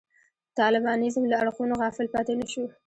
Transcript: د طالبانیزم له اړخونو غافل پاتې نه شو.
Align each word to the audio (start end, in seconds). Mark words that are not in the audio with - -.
د 0.47 0.49
طالبانیزم 0.59 1.23
له 1.31 1.35
اړخونو 1.41 1.73
غافل 1.81 2.07
پاتې 2.13 2.33
نه 2.39 2.45
شو. 2.51 2.65